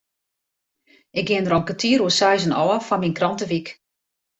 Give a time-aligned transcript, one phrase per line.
[1.19, 3.67] Ik gean der om kertier oer seizen ôf foar myn krantewyk.